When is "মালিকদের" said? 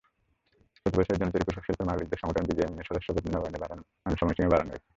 1.89-2.21